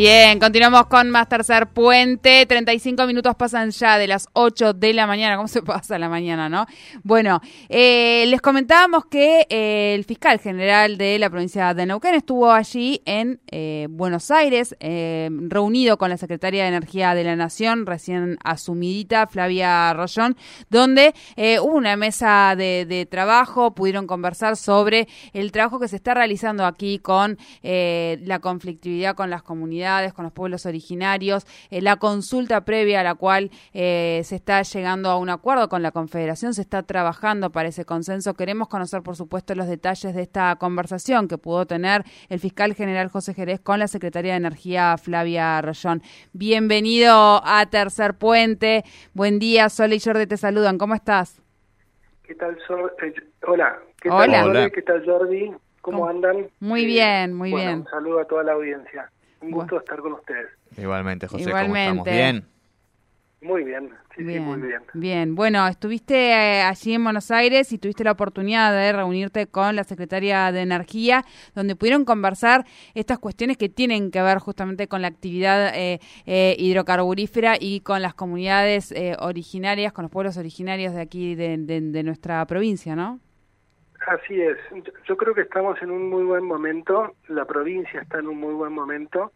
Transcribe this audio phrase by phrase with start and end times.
[0.00, 2.46] Bien, continuamos con más tercer puente.
[2.46, 5.36] 35 minutos pasan ya de las 8 de la mañana.
[5.36, 6.64] ¿Cómo se pasa la mañana, no?
[7.02, 12.50] Bueno, eh, les comentábamos que eh, el fiscal general de la provincia de Neuquén estuvo
[12.50, 18.38] allí en eh, Buenos Aires, reunido con la secretaria de Energía de la Nación, recién
[18.42, 20.34] asumidita, Flavia Rollón,
[20.70, 21.12] donde
[21.60, 26.64] hubo una mesa de, de, trabajo, pudieron conversar sobre el trabajo que se está realizando
[26.64, 33.00] aquí con la conflictividad con las comunidades con los pueblos originarios, eh, la consulta previa
[33.00, 36.82] a la cual eh, se está llegando a un acuerdo con la Confederación, se está
[36.84, 38.34] trabajando para ese consenso.
[38.34, 43.08] Queremos conocer, por supuesto, los detalles de esta conversación que pudo tener el fiscal general
[43.08, 46.02] José Jerez con la secretaria de Energía Flavia Rollón.
[46.32, 48.84] Bienvenido a Tercer Puente.
[49.12, 50.78] Buen día, Sol y Jordi te saludan.
[50.78, 51.42] ¿Cómo estás?
[52.22, 52.92] ¿Qué tal, Sol?
[53.02, 53.12] Eh,
[53.46, 53.76] hola.
[54.00, 55.52] ¿Qué tal, ¿Qué tal, Jordi?
[55.80, 56.48] ¿Cómo, andan?
[56.60, 57.80] Muy bien, muy bien.
[57.80, 59.10] Un saludo a toda la audiencia.
[59.40, 60.48] Un gusto estar con ustedes.
[60.76, 61.88] Igualmente, José, Igualmente.
[61.88, 62.04] ¿cómo estamos?
[62.04, 62.44] ¿Bien?
[63.42, 64.82] Muy bien, sí, bien, muy bien.
[64.92, 69.76] Bien, bueno, estuviste eh, allí en Buenos Aires y tuviste la oportunidad de reunirte con
[69.76, 71.24] la Secretaria de Energía,
[71.54, 76.54] donde pudieron conversar estas cuestiones que tienen que ver justamente con la actividad eh, eh,
[76.58, 82.44] hidrocarburífera y con las comunidades originarias, con los pueblos originarios de aquí, de, de nuestra
[82.44, 83.20] provincia, ¿no?
[84.06, 84.58] Así es.
[85.06, 88.54] Yo creo que estamos en un muy buen momento, la provincia está en un muy
[88.54, 89.32] buen momento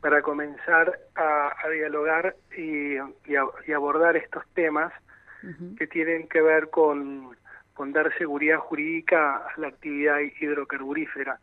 [0.00, 2.96] para comenzar a, dialogar y,
[3.72, 4.92] abordar estos temas
[5.76, 7.36] que tienen que ver con,
[7.74, 11.38] con dar seguridad jurídica a la actividad hidrocarburífera.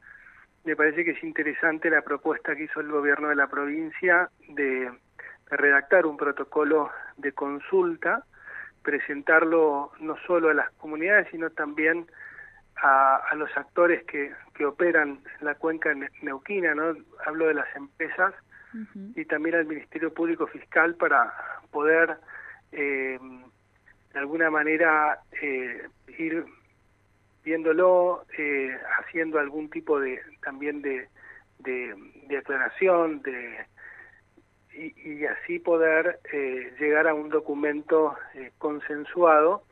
[0.64, 4.92] Me parece que es interesante la propuesta que hizo el gobierno de la provincia de
[5.50, 8.24] redactar un protocolo de consulta,
[8.84, 12.06] presentarlo no solo a las comunidades, sino también
[12.82, 16.96] a, los actores que, que operan en la cuenca neuquina, ¿no?
[17.26, 18.34] Hablo de las empresas
[19.16, 21.34] y también al Ministerio Público Fiscal para
[21.72, 22.18] poder
[22.72, 23.20] eh,
[24.14, 26.46] de alguna manera eh, ir
[27.44, 31.08] viéndolo, eh, haciendo algún tipo de también de,
[31.60, 33.66] de, aclaración, de
[34.74, 36.20] y, y así poder
[36.80, 38.16] llegar a un documento
[38.60, 39.64] consensuado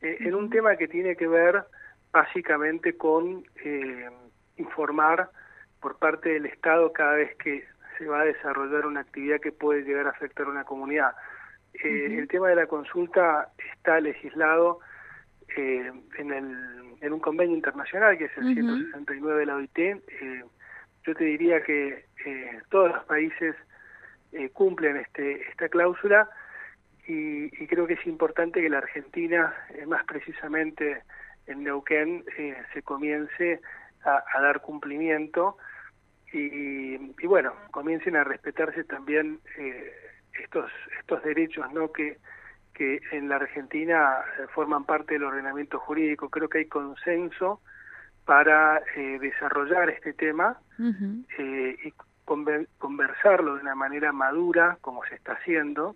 [0.00, 1.64] en un tema que tiene que ver
[2.14, 4.08] básicamente con eh,
[4.56, 5.30] informar
[5.80, 7.64] por parte del Estado cada vez que
[7.98, 11.10] se va a desarrollar una actividad que puede llegar a afectar a una comunidad.
[11.74, 14.78] Eh, el tema de la consulta está legislado
[15.56, 19.78] eh, en, el, en un convenio internacional que es el 169 de la OIT.
[21.04, 22.06] yo te diría que
[22.70, 23.56] todos los países
[24.52, 26.28] cumplen este, esta cláusula
[27.06, 29.54] y, y, creo que es importante que la Argentina,
[29.86, 31.02] más precisamente
[31.46, 33.60] en Neuquén eh, se comience
[34.04, 35.56] a, dar cumplimiento
[36.32, 36.96] y,
[37.26, 39.92] bueno, comiencen a respetarse también eh,
[40.42, 40.68] estos
[40.98, 42.18] estos derechos no que
[42.74, 46.28] que en la Argentina eh, forman parte del ordenamiento jurídico.
[46.28, 47.60] Creo que hay consenso
[48.24, 48.82] para
[49.20, 50.58] desarrollar este tema
[51.38, 51.92] y
[52.78, 55.94] conversarlo de una manera madura, como se está haciendo,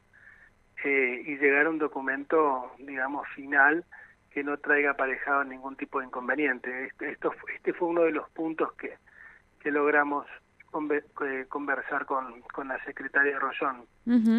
[0.84, 3.86] y llegar a un documento, digamos, final
[4.30, 6.86] que no traiga aparejado ningún tipo de inconveniente.
[6.86, 8.98] Este, esto, este fue uno de los puntos que,
[9.60, 10.26] que logramos
[10.70, 13.86] conversar con, con la secretaria Rollón.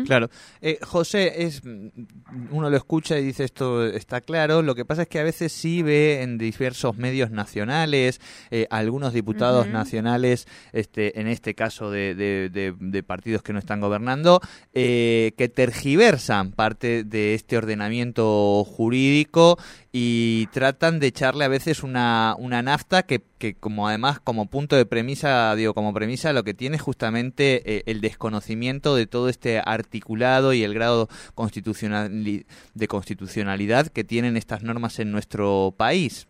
[0.06, 0.30] Claro.
[0.62, 4.62] Eh, José, es uno lo escucha y dice esto está claro.
[4.62, 8.20] Lo que pasa es que a veces sí ve en diversos medios nacionales,
[8.50, 14.42] eh, algunos diputados nacionales, este, en este caso de, de, partidos que no están gobernando,
[14.74, 19.58] eh, que tergiversan parte de este ordenamiento jurídico
[19.92, 24.76] y tratan de echarle a veces una, una nafta que, que como además como punto
[24.76, 30.54] de premisa, digo, como premisa lo que tiene justamente el desconocimiento de todo este articulado
[30.54, 36.28] y el grado constitucional, de constitucionalidad que tienen estas normas en nuestro país.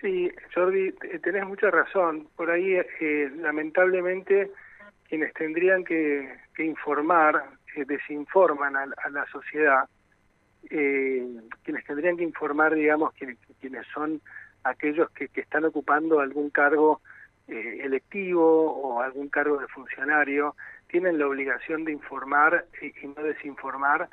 [0.00, 0.92] Sí, Jordi,
[1.22, 2.26] tenés mucha razón.
[2.36, 4.50] Por ahí, eh, lamentablemente,
[5.08, 7.42] quienes tendrían que, informar
[7.74, 9.88] eh, desinforman a, la sociedad.
[10.70, 11.26] Eh,
[11.64, 14.20] quienes tendrían que informar, digamos, quienes, quienes son
[14.64, 17.00] aquellos que, que están ocupando algún cargo
[17.48, 20.54] electivo o algún cargo de funcionario,
[20.86, 24.08] tienen la obligación de informar y, no desinformar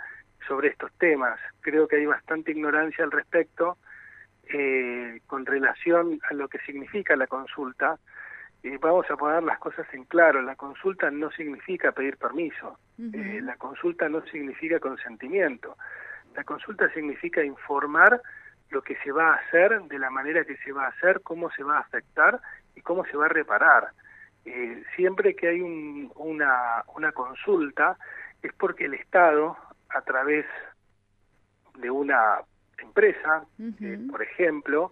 [0.47, 1.39] sobre estos temas.
[1.61, 3.77] Creo que hay bastante ignorancia al respecto
[4.49, 7.99] eh, con relación a lo que significa la consulta,
[8.63, 10.41] eh, vamos a poner las cosas en claro.
[10.41, 12.79] La consulta no significa pedir permiso.
[12.97, 15.77] Eh, la consulta no significa consentimiento.
[16.35, 18.21] La consulta significa informar
[18.69, 21.50] lo que se va a hacer, de la manera que se va a hacer, cómo
[21.52, 22.40] se va a afectar
[22.75, 23.90] y cómo se va a reparar.
[24.46, 27.98] Eh, siempre que hay una, una consulta
[28.42, 29.58] es porque el Estado,
[29.90, 30.46] a través
[31.78, 32.40] de una
[32.78, 34.92] empresa, eh, por ejemplo,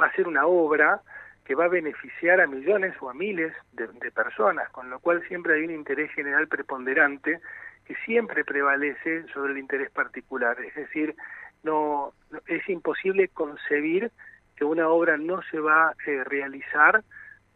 [0.00, 1.00] va a hacer una obra
[1.44, 5.54] que va a beneficiar a millones o a miles de, personas, con lo cual siempre
[5.54, 7.40] hay un interés general preponderante
[7.84, 10.60] que siempre prevalece sobre el interés particular.
[10.60, 11.16] Es decir,
[11.62, 12.12] no,
[12.46, 14.10] es imposible concebir
[14.56, 17.02] que una obra no se va a eh, realizar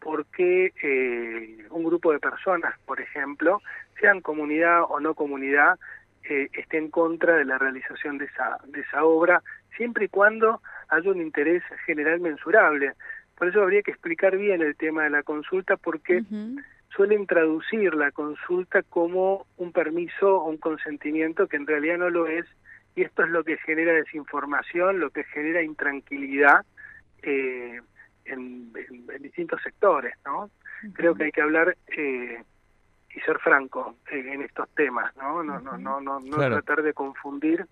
[0.00, 3.62] porque eh, un grupo de personas, por ejemplo,
[4.00, 5.78] sean comunidad o no comunidad,
[6.28, 9.42] eh, esté en contra de la realización de esa, de esa obra,
[9.76, 12.92] siempre y cuando haya un interés general mensurable.
[13.36, 16.22] Por eso habría que explicar bien el tema de la consulta, porque
[16.94, 22.26] suelen traducir la consulta como un permiso o un consentimiento que en realidad no lo
[22.26, 22.46] es,
[22.94, 26.64] y esto es lo que genera desinformación, lo que genera intranquilidad
[27.22, 27.80] eh,
[28.24, 28.72] en,
[29.20, 30.50] distintos sectores, ¿no?
[30.92, 32.42] Creo que hay que hablar eh,
[33.14, 35.42] y ser franco en estos temas, ¿no?
[35.42, 37.66] No, no, no, no, no tratar de confundir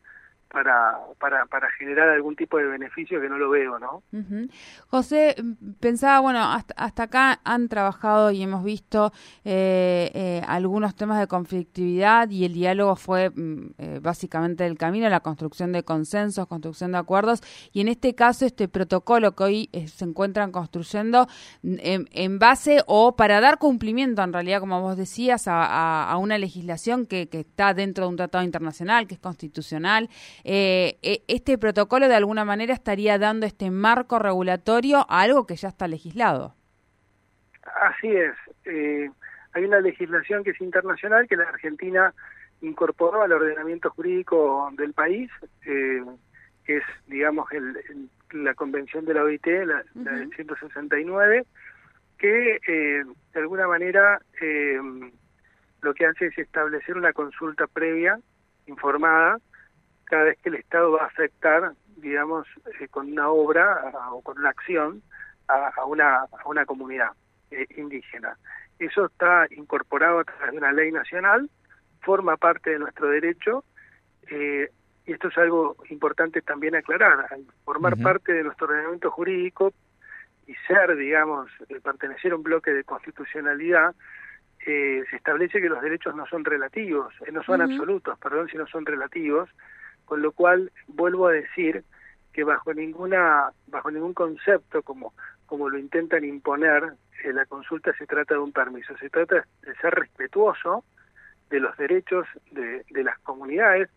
[0.52, 4.02] para, para, para generar algún tipo de beneficio que no lo veo, ¿no?
[4.88, 5.34] José,
[5.80, 9.12] pensaba, bueno, hasta, hasta acá han trabajado y hemos visto
[9.44, 15.08] eh, eh, algunos temas de conflictividad y el diálogo fue mm, eh, básicamente el camino,
[15.08, 17.40] la construcción de consensos, construcción de acuerdos
[17.72, 21.28] y en este caso este protocolo que hoy se encuentran construyendo
[21.62, 26.36] mm, en, base o para dar cumplimiento en realidad, como vos decías, a, a una
[26.36, 30.10] legislación que, que está dentro de un tratado internacional, que es constitucional,
[30.44, 35.56] eh, eh, este protocolo de alguna manera estaría dando este marco regulatorio a algo que
[35.56, 36.54] ya está legislado.
[37.80, 38.34] Así es.
[38.64, 39.10] Eh,
[39.52, 42.12] hay una legislación que es internacional que la Argentina
[42.60, 45.30] incorporó al ordenamiento jurídico del país,
[45.62, 46.04] que
[46.66, 47.48] es, digamos,
[48.30, 51.44] la convención de la OIT, la, del 169,
[52.18, 52.58] que
[53.34, 54.20] de alguna manera
[55.82, 58.18] lo que hace es establecer una consulta previa,
[58.66, 59.38] informada,
[60.12, 62.46] cada vez que el Estado va a afectar, digamos,
[62.78, 65.02] eh, con una obra o con una acción
[65.48, 67.12] a, una, a una comunidad
[67.50, 68.36] eh, indígena.
[68.78, 71.48] Eso está incorporado a través de una ley nacional,
[72.02, 73.64] forma parte de nuestro derecho,
[74.28, 74.68] eh,
[75.06, 77.26] y esto es algo importante también aclarar,
[77.64, 79.72] formar parte de nuestro ordenamiento jurídico
[80.46, 81.50] y ser, digamos,
[81.82, 83.94] pertenecer a un bloque de constitucionalidad,
[84.62, 89.48] se establece que los derechos no son relativos, no son absolutos, perdón, sino son relativos,
[90.12, 91.84] con lo cual vuelvo a decir
[92.34, 95.14] que bajo ninguna bajo ningún concepto como
[95.46, 96.92] como lo intentan imponer
[97.24, 100.84] eh, la consulta se trata de un permiso se trata de ser respetuoso
[101.48, 103.88] de los derechos de, de las comunidades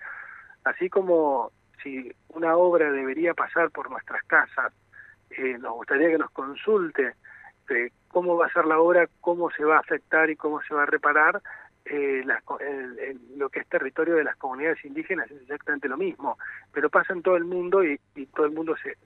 [0.63, 1.51] así como
[1.83, 4.71] si una obra debería pasar por nuestras casas
[5.31, 7.13] eh, nos gustaría que nos consulte
[7.67, 10.73] de cómo va a ser la obra, cómo se va a afectar y cómo se
[10.73, 11.41] va a reparar,
[11.85, 12.25] eh,
[13.37, 16.37] lo que es territorio de las comunidades indígenas es exactamente lo mismo,
[16.71, 17.99] pero pasa en todo el mundo y,
[18.33, 18.97] todo el mundo se,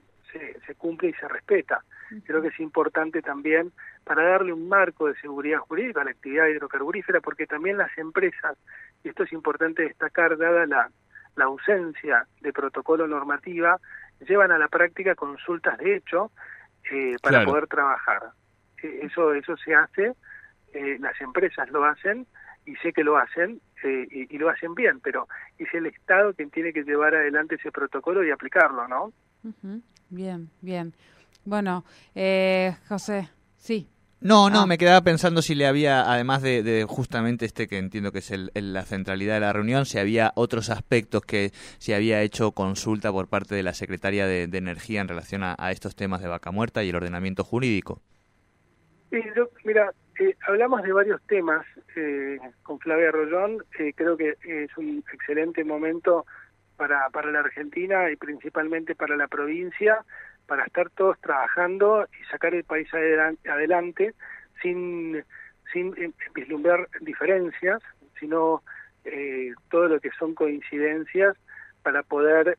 [0.66, 1.84] se, cumple y se respeta.
[2.24, 3.72] Creo que es importante también
[4.04, 8.56] para darle un marco de seguridad jurídica a la actividad hidrocarburífera, porque también las empresas,
[9.04, 10.90] y esto es importante destacar, dada la,
[11.36, 13.78] la ausencia de protocolo normativa,
[14.26, 16.30] llevan a la práctica consultas de hecho
[16.90, 18.30] eh, para poder trabajar.
[18.82, 20.14] Eh, eso, eso se hace,
[20.72, 22.26] eh, las empresas lo hacen,
[22.70, 25.26] y sé que lo hacen eh, y, lo hacen bien, pero
[25.58, 29.12] es el Estado quien tiene que llevar adelante ese protocolo y aplicarlo, ¿no?
[30.10, 30.92] Bien, bien.
[31.44, 31.84] Bueno,
[32.14, 33.88] eh, José, sí.
[34.20, 34.66] No, no, ah.
[34.66, 38.50] me quedaba pensando si le había, además de, justamente este que entiendo que es el,
[38.54, 43.28] la centralidad de la reunión, si había otros aspectos que se había hecho consulta por
[43.28, 46.90] parte de la Secretaria de, Energía en relación a, estos temas de vaca muerta y
[46.90, 48.02] el ordenamiento jurídico.
[49.08, 51.64] Sí, yo, mira, eh, hablamos de varios temas
[51.96, 53.64] eh, con Flavia Rollón.
[53.78, 56.26] Eh, creo que es un excelente momento
[56.76, 60.04] para, para la Argentina y principalmente para la provincia,
[60.46, 64.14] para estar todos trabajando y sacar el país adelante,
[64.60, 65.24] sin,
[65.72, 65.94] sin
[66.34, 67.80] vislumbrar diferencias,
[68.18, 68.62] sino
[69.70, 71.34] todo lo que son coincidencias
[71.82, 72.58] para poder,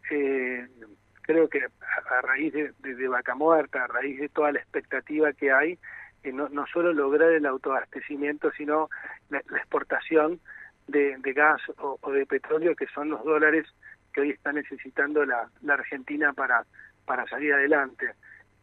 [1.21, 1.63] creo que
[2.09, 5.77] a, raíz de, de Vaca Muerta, a raíz de toda la expectativa que hay,
[6.25, 8.89] no, no solo lograr el autoabastecimiento, sino
[9.29, 10.39] la, exportación
[10.87, 13.65] de, gas o, de petróleo, que son los dólares
[14.13, 16.65] que hoy está necesitando la, Argentina para,
[17.05, 18.13] para salir adelante.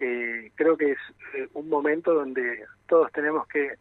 [0.01, 0.99] Eh, creo que es
[1.35, 3.75] eh, un momento donde todos tenemos que,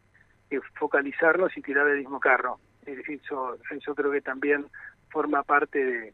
[0.79, 2.57] focalizarnos y tirar el mismo carro.
[2.85, 4.65] Eso, eso creo que también
[5.09, 6.13] forma parte de,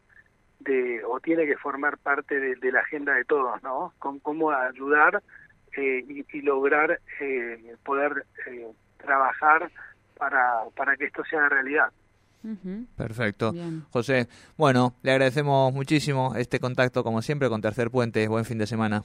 [0.63, 3.93] de o tiene que formar parte de, la agenda de todos, ¿no?
[3.99, 5.21] Con cómo ayudar
[5.77, 6.99] y, y, lograr
[7.83, 8.25] poder
[8.97, 9.71] trabajar
[10.17, 11.91] para, para que esto sea realidad.
[12.97, 13.53] Perfecto.
[13.91, 14.27] José,
[14.57, 18.27] bueno, le agradecemos muchísimo este contacto, como siempre, con Tercer Puente.
[18.27, 19.03] Buen fin de semana.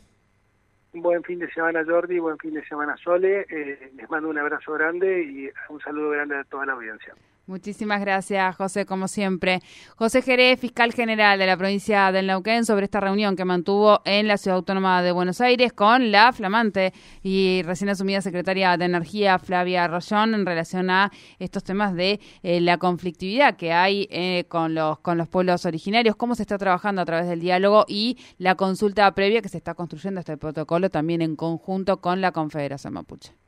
[0.93, 2.19] Buen fin de semana, Jordi.
[2.19, 3.47] Buen fin de semana, Sole.
[3.49, 7.15] Eh, les mando un abrazo grande y un saludo grande a toda la audiencia.
[7.49, 9.63] Muchísimas gracias, José, como siempre.
[9.97, 14.29] José Jerez, fiscal general de la provincia del Neuquén, sobre esta reunión que mantuvo en
[14.29, 19.39] la Ciudad Autónoma de Buenos Aires con la flamante y recién asumida secretaria de Energía,
[19.39, 24.75] Flavia Rollón, en relación a estos temas de eh, la conflictividad que hay eh, con,
[24.75, 28.57] los, con los pueblos originarios, cómo se está trabajando a través del diálogo y la
[28.57, 33.48] consulta previa que se está construyendo este protocolo también en conjunto con la Confederación Mapuche.